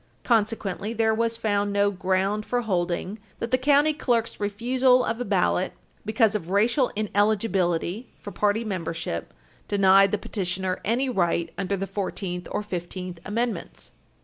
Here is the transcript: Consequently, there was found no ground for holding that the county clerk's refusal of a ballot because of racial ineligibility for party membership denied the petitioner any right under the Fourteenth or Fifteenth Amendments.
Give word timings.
Consequently, 0.23 0.93
there 0.93 1.13
was 1.13 1.37
found 1.37 1.71
no 1.71 1.91
ground 1.91 2.43
for 2.43 2.61
holding 2.61 3.19
that 3.37 3.51
the 3.51 3.57
county 3.59 3.93
clerk's 3.93 4.39
refusal 4.39 5.05
of 5.05 5.21
a 5.21 5.23
ballot 5.23 5.73
because 6.05 6.33
of 6.33 6.49
racial 6.49 6.91
ineligibility 6.95 8.09
for 8.19 8.31
party 8.31 8.63
membership 8.63 9.31
denied 9.67 10.11
the 10.11 10.17
petitioner 10.17 10.79
any 10.83 11.07
right 11.07 11.53
under 11.55 11.77
the 11.77 11.85
Fourteenth 11.85 12.47
or 12.49 12.63
Fifteenth 12.63 13.19
Amendments. 13.25 13.91